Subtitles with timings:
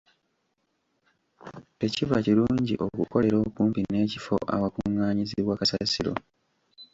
[1.79, 6.13] Tekiba kirungi okukolera okumpi n'ekifo awakungaanyizibwa kasasiro.